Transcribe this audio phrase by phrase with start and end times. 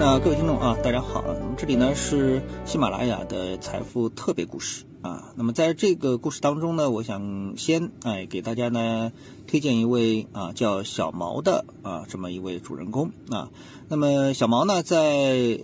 [0.00, 1.36] 那各位听众啊，大家好啊。
[1.38, 5.34] 那么这里呢是喜马拉雅的财富特别故事啊。
[5.36, 9.12] 那么在这个故事当中呢，我想先哎给大家呢
[9.46, 13.50] 推荐一位啊叫小毛的啊这么一位主人公啊。
[13.92, 15.00] 那么小毛呢在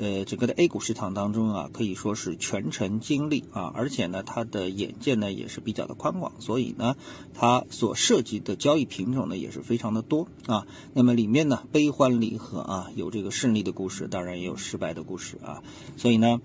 [0.00, 6.96] 呃整个的 A 股市场当中啊，可以说是全程经历啊，而且呢他的眼界呢也是比较的宽广，所以呢
[7.32, 10.66] 他所涉及的交易品种呢也是非常的多啊。
[10.93, 15.62] 那么里面呢悲欢离合啊，有这个胜利的故事，当然当然也有失败的故事啊。
[15.96, 16.40] 所以呢，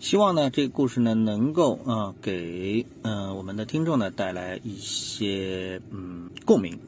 [0.00, 6.80] 希望呢这个故事呢能够啊给嗯我们的听众呢带来一些嗯共鸣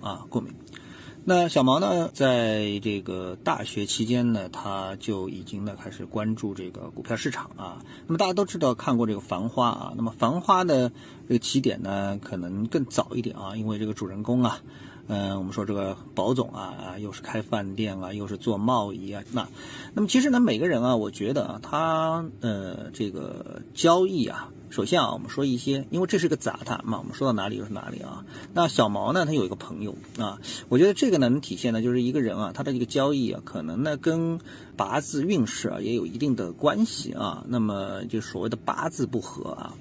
[0.00, 0.52] 啊共鸣。
[1.24, 7.84] 那小毛呢，在这个大学期间呢，他就已经呢开始关注这个股票市场啊。
[8.08, 10.90] 那么大家都知道看过这个《繁花》啊，那么《繁花》的
[11.28, 14.60] 这个起点呢，可能更早一点啊，因为这个主人公啊。
[15.06, 19.46] 嗯，我们说这个保总啊啊，又是开饭店啊，又是做贸易啊，那，
[19.92, 28.24] 那么其实呢，每个人啊，我觉得啊，他呃，这个交易啊，首先啊，我们说一些，因为这是个杂谈嘛，我们说到哪里就是哪里啊。
[28.54, 30.38] 那小毛呢，他有一个朋友啊，
[30.70, 34.40] 我觉得这个呢，能体现的就是一个人啊，他的这个交易啊，可能呢跟
[34.74, 37.44] 八字运势啊也有一定的关系啊。
[37.46, 39.74] 那么就所谓的八字不合啊。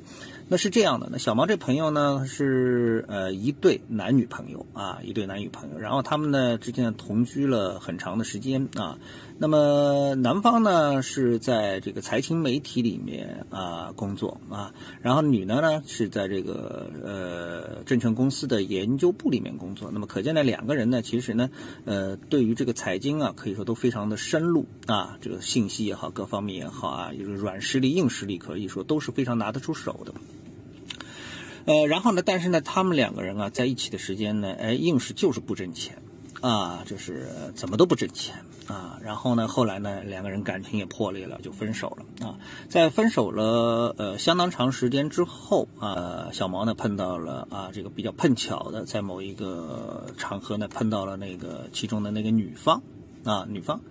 [0.53, 8.99] 那是这样的，那小毛这朋友呢是呃一对男女朋友啊，一对男女朋友，然后他们呢之间同居了很长的时间啊。
[9.39, 19.89] 那么男方呢是在这个财经媒体里面啊工作啊，然后女的呢是在这个呃证券公司的研究部里面工作。
[19.91, 21.49] 那么可见呢两个人呢其实呢
[21.85, 30.13] 呃对于这个财经啊可以说都非常的深入啊，这个信息也好，各方面也好啊，就是软实力、硬实力可以说都是非常拿得出手的。
[31.65, 32.21] 呃，然后呢？
[32.25, 36.01] 但是呢，他们两个人啊，在一起的时间呢，哎，硬是就是不挣钱，
[36.41, 38.35] 啊，就是怎么都不挣钱
[38.67, 38.99] 啊。
[39.01, 42.35] 然后呢，后来呢，两个人感情也破裂了，就分手了啊。
[42.67, 52.81] 在分手了呃相当长时间之后啊，小毛呢碰到了啊这个比较碰巧的，在某一个场合呢碰到了那个其中的那个女方。
[53.23, 53.81] 啊，女方，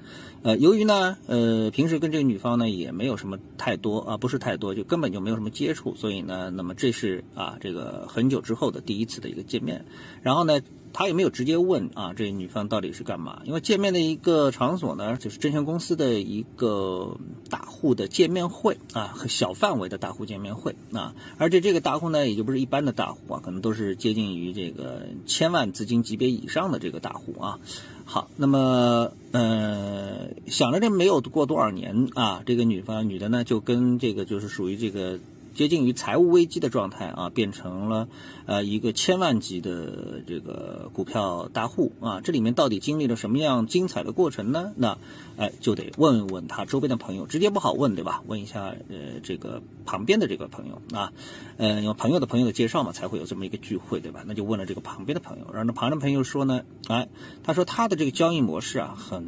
[0.43, 9.85] 呃，由于呢，呃，平时跟这个女方呢也没有什么太多啊，不是太多，就根本就没有什么接触，所以呢，那么这是啊，这个很久之后的第一次的一个见面，
[10.23, 10.61] 然后呢，
[10.93, 17.17] 他也没有直接问啊，这女方到底是干嘛，因为见面的一个场所呢，就是证券公司的一个
[17.51, 27.59] 大户的见面会啊，小范围的大户见面会啊，而且这个大户呢，也就不是一般的大户啊，可能都是接近于这个千万资金级别以上的这个大户啊。
[28.05, 35.19] 好，那么，呃，想着这没有过多少年啊，这个女方女的呢，就跟这个就是属于这个。
[35.55, 38.09] 接近于财务危机的状态啊，变成了
[38.47, 44.73] 呃一个千万级的这个股票大户啊，这里面到底经历了什么样精彩的过程呢？
[44.77, 44.99] 那
[45.37, 48.23] 哎就得问问他周边的朋友，直接不好问对吧？
[48.27, 51.13] 问一下呃这个旁边的这个朋友啊，
[51.57, 54.25] 呃有朋友的朋友的介绍嘛，才会有这么一个聚会对吧？
[54.27, 57.09] 那就问了这个旁边的朋友，然后旁边的朋友说呢，哎
[57.43, 59.25] 他说他的这个交易模式啊很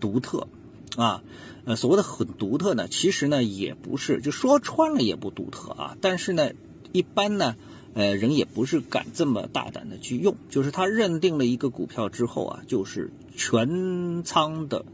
[0.00, 0.46] 独特。
[0.98, 1.22] 啊，
[1.64, 5.96] 呃，所谓的很独特呢，其实呢也不是，就说穿了也不独特啊。
[6.00, 6.50] 但是呢，
[6.90, 7.54] 一般呢，
[7.94, 10.34] 呃，人也不是敢这么大胆的去用。
[10.50, 14.84] 就是他认定了一个股票之后啊，就是全仓的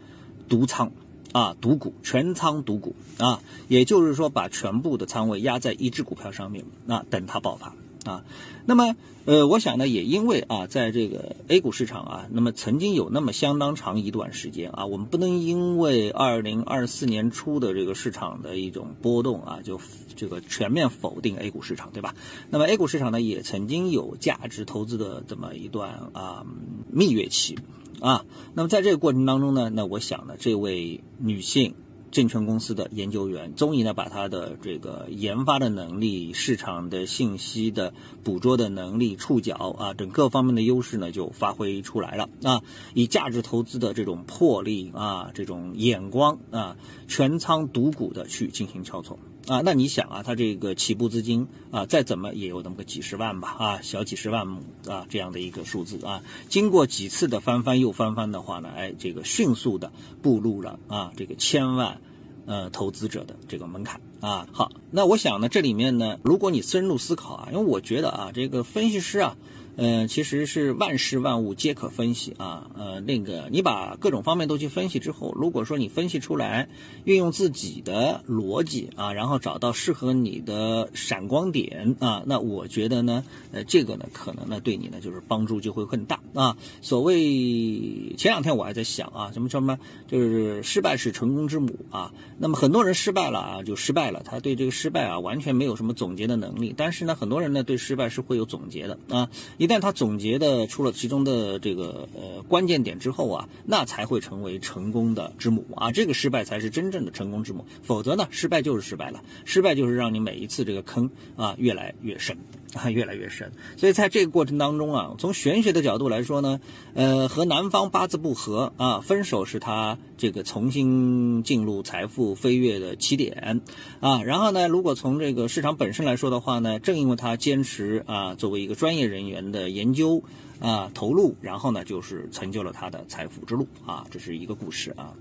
[0.46, 0.92] 独仓
[1.32, 7.74] 啊，独股，全仓独股啊，也就是说把全部的仓位压在一只股票上面，那等它爆发。
[8.04, 8.24] 啊，
[8.66, 19.80] 那么，呃，我想呢，也因为啊，在这个 A 股市场啊，那么曾经有那么相当长一段时间啊，我们不能因为二零二四年初的这个市场的一种波动啊，就
[20.14, 22.14] 这个全面否定 A 股市场，对吧？
[22.50, 26.44] 那么 A 股市场呢，也曾经有价值投资的这么一段啊
[26.90, 27.58] 蜜月期
[28.00, 28.26] 啊。
[28.52, 31.74] 那么在这个过程当中呢，那我想呢，这位女性。
[32.14, 37.92] 证券公司的研究员终于呢，把他的这个研发的能力、市场的信息的
[38.22, 42.62] 捕捉的能力、触角啊等各方面的优势呢，就发挥出来了啊！
[42.94, 46.76] 以价值投资的这种魄力啊，这种眼光啊，
[47.08, 49.62] 全仓独股的去进行操作啊！
[49.64, 59.92] 那你想啊，他这个起步资金啊，再怎么也有那么个几十万吧啊，小几十万亩啊这样的一个数字啊，经过几次的翻番又翻番的话呢，哎，这个迅速的
[60.22, 62.00] 步入了啊这个千万。
[62.46, 69.38] 呃，投资者的这个门槛啊，好，那我想呢，这里面呢，如果你深入思考啊，因为我觉得啊，这个分析师啊，
[69.76, 72.70] 呃，其实是万事万物皆可分析啊。
[72.76, 76.68] 呃，那个你把各种方面都去分析之后，如果说你分析出来，
[77.04, 86.56] 运用自己的逻辑啊，然后找到适合你的闪光点啊，那我觉得呢，呃，这个呢，可能呢对你呢就是帮助就会更大啊。
[86.80, 92.12] 所谓前两天我还在想啊，什么什么，就是失败是成功之母啊。
[92.38, 96.74] 那么很多人失败了啊，就失败了，他对这个失败啊完全没有什么总结的能力。
[96.76, 99.30] 但是呢，很多人呢对失败是会有总结的啊。
[99.64, 107.64] 一旦他总结的出了其中的这个呃关键点之后啊，那才会成为成功的之母啊，这个失败才是真正的成功之母。
[107.82, 112.36] 否则呢，失败就是失败了，失败就是让你每一次这个坑啊越来越深
[112.74, 113.52] 啊越来越深。
[113.78, 116.60] 所以在这个过程当中啊，从玄学的角度来说呢，
[116.92, 123.62] 呃和男方八字不合啊，分手是他这个重新进入财富飞跃的起点
[124.00, 124.22] 啊。
[124.24, 129.53] 然后呢，如果从这个市场本身来说的话呢，正因为他坚持啊，作为一个专业人员。
[129.54, 130.22] 的研究
[130.58, 135.14] 啊，投入，然后呢，就是成就了他的财富之路啊，这是一个故事啊。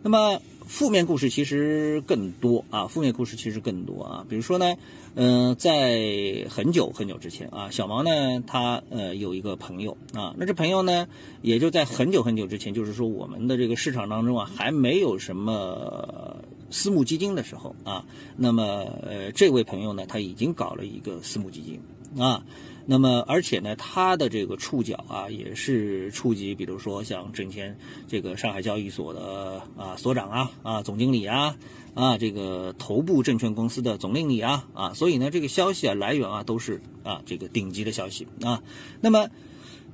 [0.00, 4.26] 那么负面故事其实更多啊，负面故事其实更多啊。
[4.28, 4.76] 比如说呢，
[5.16, 8.10] 嗯，在很久很久之前啊，小毛呢，
[8.46, 11.08] 他呃有一个朋友啊，那这朋友呢，
[11.42, 18.04] 也就在很久很久之前，就是说我们的这个市场当中啊，还没有什么私募基金的时候啊，
[18.36, 18.62] 那么
[19.02, 21.80] 呃，这位朋友呢，他已经搞了一个私募基金
[22.16, 22.44] 啊。
[22.90, 27.76] 那么，而且呢，它的这个触角啊，也是触及，比如说像之前
[28.06, 31.56] 这个上海交易所的啊所长啊啊总经理啊
[31.92, 38.62] 啊这个头部证券公司的总经理啊啊，所以呢，这个消息啊来源啊都是啊这个顶级的消息啊。
[39.02, 39.28] 那么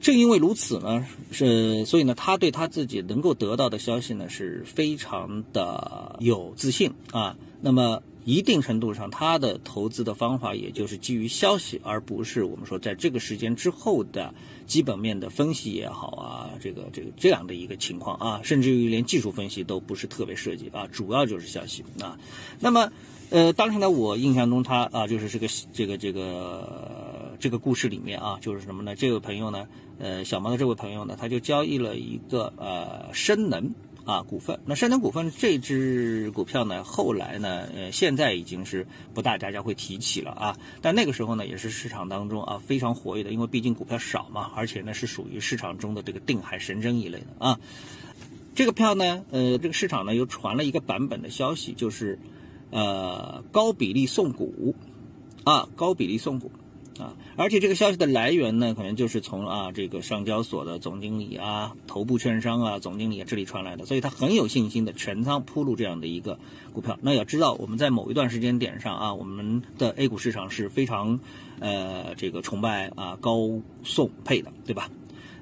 [0.04, 7.36] 正因为如此呢，是所以呢，他对他自己能够得到的消息呢是非常的有自信啊。
[7.60, 8.02] 那么。
[8.26, 14.32] 一定程度上，他的投资的方法也就是基于消息，而不是我们说在这个时间之后的
[14.66, 22.18] 基本面的分析也好啊，这个这个这样的一个情况啊，甚至于连技术分析都不是特别涉及啊，主要就是消息啊。
[22.60, 22.92] 那么，
[23.28, 28.94] 呃，当时呢，我印象中他啊，就是这个这个这个这个故事里面啊，就是什么呢？
[28.94, 33.74] 这位朋友呢，呃，小毛的这位朋友呢，他就交易了一个呃深能。
[34.06, 40.58] 啊，股份那深能股份这只股票呢，后来呢，呃，现在已经是不大大家会提起了啊。
[40.82, 47.58] 但那个时候呢，也是市场当中啊非常活跃的，因为毕竟股票少嘛，而且呢是属于市场中的这个定海神针一类的啊。
[48.54, 52.18] 这个票呢，呃，这个市场呢又传了一个版本的消息，就是
[52.72, 54.74] 呃高比例送股
[55.44, 56.50] 啊，高比例送股。
[56.98, 66.38] 啊，而且这个消息的来源呢，可能就是从啊这个上交所的总经理啊、头部券商啊、总经理这里传来的，所以他很有信心的全仓铺路这样的一个
[66.72, 66.96] 股票。
[67.02, 71.18] 那要知道，我们在某一段时间点上啊，我们的 A 股市场是非常
[71.58, 74.88] 呃这个崇拜啊高送配的，对吧？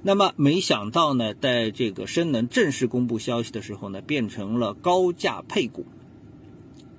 [0.03, 5.85] 那么没想到呢，在这个深能正式公布消息的时候呢，变成了高价配股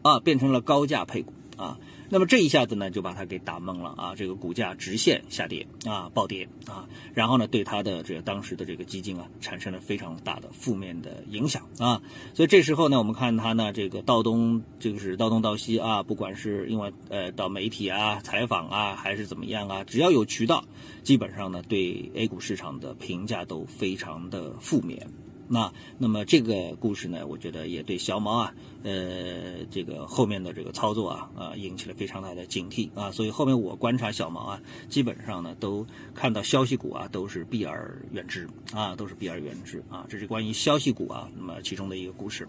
[0.03, 1.79] 啊，变成了高价配股啊。
[2.13, 4.13] 那么这一下子呢，就把他给打懵了啊！
[4.15, 12.04] 这个股价直线下跌啊，暴跌啊，然后呢，对他的这个当时的这个基金啊，产生了非常大的负面的影响啊。
[12.36, 20.66] 所以这时候呢，我们看他呢，这个道东就是道东道西啊，不管是因为呃到媒体啊采访啊，还是怎么样啊，只要有渠道，
[21.01, 25.07] 基本上呢，对 A 股市场的评价都非常的负面。
[25.53, 33.11] 那那么这个故事呢，我觉得也对小毛啊，呃，这个后面的这个操作啊，啊，引起了非常大的警惕啊。
[33.11, 35.85] 所以后面我观察小毛啊，基本上呢都
[36.15, 40.07] 看到消息股啊都是避而远之啊，都是避而远之啊。
[40.09, 42.47] 这是关于消息股啊，那么其中的一个故事。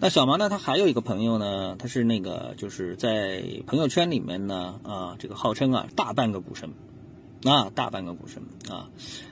[0.00, 6.70] 那小毛呢，他还有一个朋友呢，他是那个就是在朋友圈里面呢啊，这个号称啊大半个股神。
[7.44, 8.88] 啊，大半个股神啊，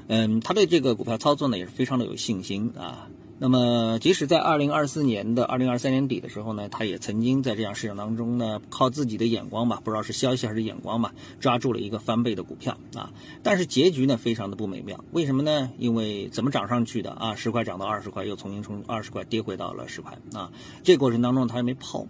[0.08, 3.08] 嗯，他对这个股票操作呢也是非常的有信心啊。
[3.42, 13.14] 那么，即使在二零二四年的二零二三年底的时候呢，他也曾经在这样市场当中呢，靠自己的眼光吧，不知道是消息还是眼光吧，抓住了一个翻倍的股票啊。
[13.42, 15.02] 但是结局呢，非常的不美妙。
[15.12, 15.70] 为什么呢？
[15.78, 17.34] 因为怎么涨上去的啊？
[17.34, 20.52] 十块涨到二十块，又重新从二十块跌回到了十块啊。
[20.82, 22.06] 这过程当中他还没跑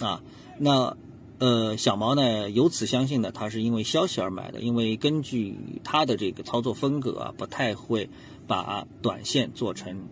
[0.00, 0.20] 啊，
[0.58, 0.96] 那。
[1.42, 8.08] 呃，小毛呢，由此相信呢，他是因为消息而买的，因为根据他的这个操作风格啊，不太会
[8.46, 10.04] 把短线做成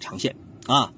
[0.00, 0.34] 长线
[0.66, 0.92] 啊。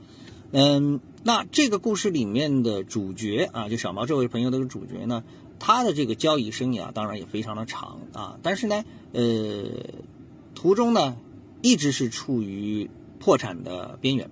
[0.50, 5.24] 嗯，那这个故事里面的主角啊，就小毛这位朋友的主角呢，
[5.58, 9.66] 他的这个交易生涯当然也非常的长啊，但是呢，呃，
[10.54, 11.18] 途中呢，
[11.60, 14.30] 一直是处于破产的边缘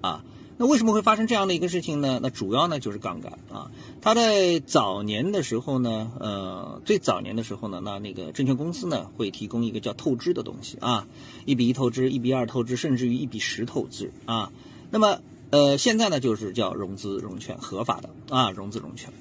[0.00, 0.24] 啊。
[0.56, 2.20] 那为什么会发生这样的一个事情呢？
[2.22, 3.70] 那主要呢就是杠杆啊。
[4.00, 11.06] 它在早年的时候呢，呃，最早年的时候呢，那那个证券公司呢会提供一个叫透支的东西啊，
[11.44, 14.52] 一比一透支，一比二透支，甚至于一比十透支啊。
[14.90, 15.18] 那么
[15.50, 19.12] 呃，现在呢就是叫融资融券，合法的啊，融资融券。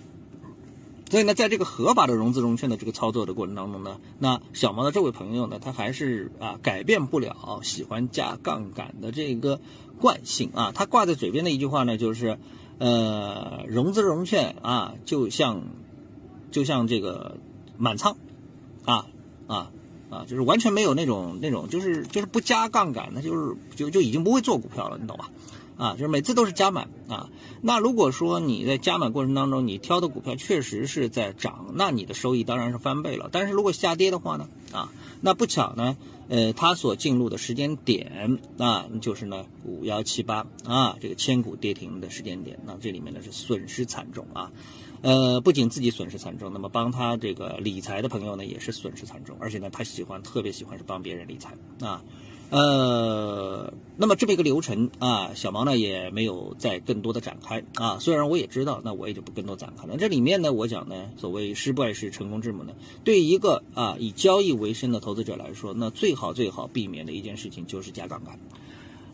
[1.14, 9.62] 所以呢，在这个合法的融资融券的这个操作的过程当中呢，那小毛的这位朋友呢，他还是啊改变不了喜欢加杠杆的这个
[10.02, 10.72] 惯性啊。
[10.74, 12.40] 他挂在嘴边的一句话呢，就是
[12.80, 15.62] 呃，融资融券啊，就像
[16.50, 17.38] 就像这个
[17.78, 18.18] 满仓
[18.84, 19.06] 啊
[19.46, 19.70] 啊
[20.10, 25.30] 啊，就是完全没有那种那种，就是就是不加杠杆，那就是就就已经不会做股票了，你懂吧？
[25.78, 27.30] 啊，就是每次都是加满啊。
[27.62, 33.30] 那如果说你在加满过程当中，你挑的股票确实是在涨，那你的收益当然是翻倍了。
[33.32, 44.52] 但是如果下跌的话呢，啊，那不巧呢，呃，它所进入的时间点啊，就是呢五幺七八啊，这个千股跌停的时间点，那这里面呢是损失惨重啊。
[45.02, 52.04] 呃，不仅自己损失惨重，那么帮他这个理财的朋友呢也是损失惨重，而且呢他喜欢特别喜欢是帮别人理财啊。
[52.54, 57.98] 呃，那么这么一个流程啊，小毛呢也没有再更多的展开啊。
[57.98, 59.98] 虽然我也知道，那我也就不更多展开了。
[59.98, 68.40] 这里面呢，我讲呢，所谓失败是成功之母呢，对一个啊以交易为生的投资者来说，那最好最好避免的一件事情就是加杠杆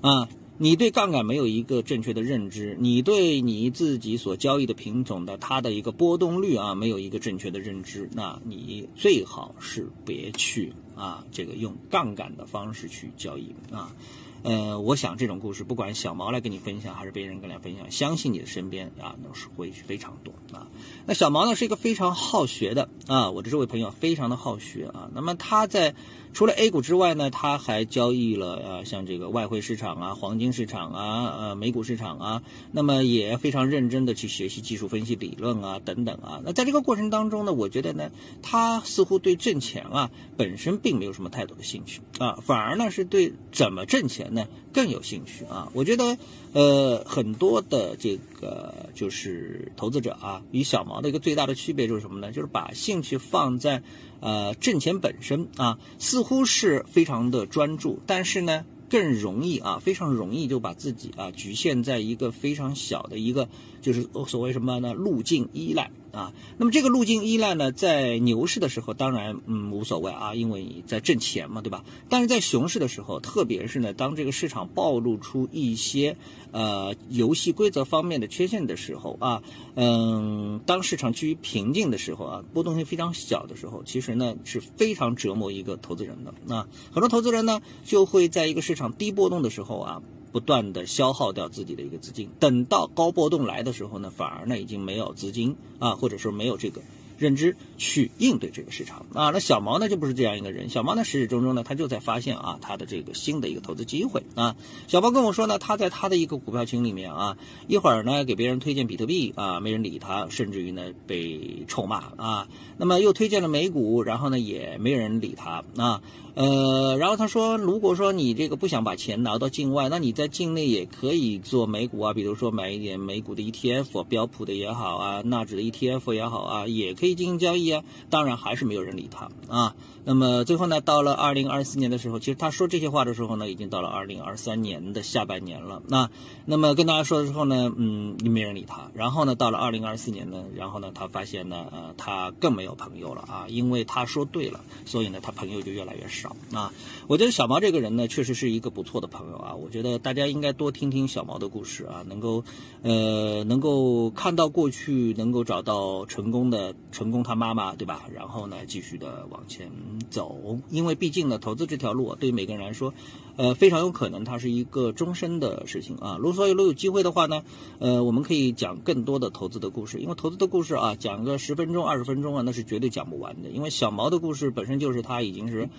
[0.02, 0.28] 啊。
[0.62, 13.96] 你对杠杆没有一个正确的认知，你对你自己所交易的品种的它的一个波动率啊，没有一个正确的认知，那你最好是别去啊，这个用杠杆的方式去交易啊。
[14.44, 20.68] 呃，我想这种故事，不管小毛来跟你分享，还是别人跟来分享，相信你的身边啊，都是会非常多啊。
[21.06, 25.10] 那小毛呢，是一个非常好学的啊，我的这位朋友非常的好学啊。
[25.14, 25.94] 那么他在
[26.32, 36.42] 除了 A 股之外呢，他还交易了呃，像这个外汇市场啊、黄金市场啊、呃美股市场啊，那么也非常认真的去学习技术分析理论啊等等啊。
[36.46, 44.29] 那在这个过程当中呢，我觉得呢，他似乎对挣钱啊本身并没有什么太多的兴趣啊，反而呢是对怎么挣钱。
[44.30, 45.70] 呢更有兴趣啊！
[45.74, 46.18] 我觉得，
[46.54, 52.32] 呃，很多的这个就是投资者啊，与小毛的一个最大的区别就是什么呢？
[52.32, 53.84] 就是把兴趣放在
[54.20, 58.66] 呃挣钱本身啊，似乎是非常的专注，但是呢。
[58.92, 63.48] 更容易啊，非常容易就把自己啊局限在一个非常小的一个，
[63.84, 64.96] 就是所谓什么呢？
[64.96, 66.34] 路径依赖啊。
[66.58, 71.84] 那么这个路径依赖呢，在牛市的时候当然嗯无所谓啊，因为你在挣钱嘛，对吧？
[72.10, 76.18] 但是在熊市的时候，特别是呢，当这个市场暴露出一些
[76.52, 79.42] 呃游戏规则方面的缺陷的时候啊，
[79.76, 86.34] 嗯，当市场趋于平静的时候啊，波动性非常小的时候，其实呢是非常折磨一个投资人的。
[86.46, 96.82] 那很多投资人呢就会在一个市场低波动的时候啊，不断的消耗掉自己的一个资金，等到高波动来的时候呢，反而呢已经没有资金啊，或者说没有这个。
[97.20, 100.70] 认知去应对这个市场啊，那小毛呢就不是这样一个人。
[100.70, 104.56] 小毛呢始始终终呢，他就在发现啊，他的这个新的一个投资机会啊。
[104.88, 112.48] 小毛跟我说呢，他在他的一个股票群里面啊，一会儿呢给别人推荐比特币啊，没人理他，甚至于呢被臭骂啊。
[112.78, 116.02] 那么又推荐了美股，然后呢也没人理他啊。
[116.40, 127.20] 呃，然后他说，如果说你这个不想把钱拿到境外，那你在境内也可以做美股啊，比如说买一点美股的 ETF，标普的也好啊，纳指的 ETF 也好啊，也可以。
[127.20, 129.76] 进行交易啊，当然还是没有人理他啊。
[130.06, 135.82] 那么最后呢，到了二零二四年的时候，其实他说这些话的时候呢，已经到了二零二三年的下半年了。
[135.88, 136.10] 那
[136.46, 138.90] 那么跟大家说的时候呢，嗯，没人理他。
[138.94, 146.74] 然后呢，到了二零二四年呢，然后呢，他发现呢，呃，他更没有朋友了啊，因为他说对了，所以呢，他朋友就越来越少啊。
[147.08, 149.56] 我觉得小毛这个人呢，确实是一个不错的朋友啊。
[149.56, 152.44] 我觉得大家应该多听听小毛的故事啊，能够
[152.82, 156.76] 呃，能够看到过去，能够找到成功的。
[156.92, 158.10] 成功他妈妈对吧？
[158.14, 159.72] 然后呢，继续的往前
[160.10, 162.94] 走，因为毕竟呢，投资这条路啊对于每个人来说，
[163.38, 166.18] 呃，非常有可能它是一个终身的事情啊。
[166.18, 167.44] 如果说如果有机会的话呢，
[167.78, 173.50] 呃，我们可以讲更多的投资的故事，因为投资的故事啊，讲个十分钟、二十分钟啊，那是绝对讲不完的。
[173.50, 175.70] 因为小毛的故事本身就是他已经是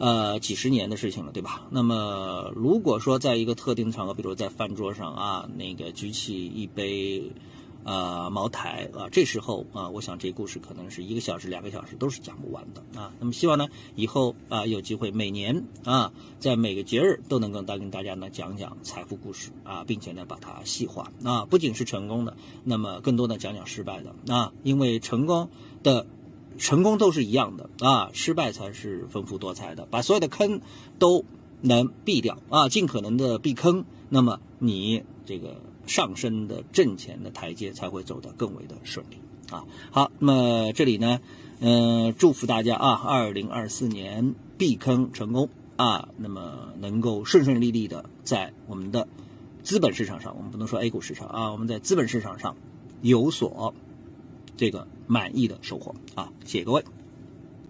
[0.00, 1.68] 呃几十年的事情了，对吧？
[1.70, 7.30] 那么如果说在一个特定的场合，比如在饭桌上啊，那个举起一杯。
[7.82, 13.10] 啊，茅台啊，这时候啊，我想这故事可能是一个小时、两个小时都是讲不完的啊。
[13.18, 25.48] 那么希望呢，以后啊有机会每年啊，在每个节日都能够带跟大家呢讲讲财富故事啊，并且呢把它细化啊，不仅是成功的，那么更多的讲讲失败的啊，因为成功
[25.82, 26.06] 的
[26.58, 30.60] 成功都是一样的啊，失败才是丰富多彩的，把所有的坑
[30.98, 31.24] 都
[31.60, 35.56] 能避掉啊，尽可能的避坑，那么你这个。
[35.86, 39.16] 上升的挣钱的台阶才会走得更为的顺利
[39.50, 39.64] 啊。
[39.90, 41.20] 好，那么这里呢，
[41.58, 49.08] 嗯，祝福大家啊，二零二四年避坑成功啊，那么能够顺顺利利的在我们的
[49.64, 52.54] 资本市场上，我们不能说 A 股市场啊，我们在资本市场上
[53.02, 53.74] 有所
[54.60, 56.84] 这个满意的收获啊，谢谢各位。